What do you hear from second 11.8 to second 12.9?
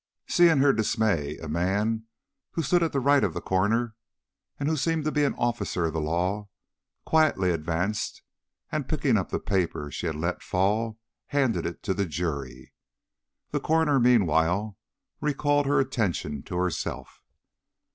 to the jury.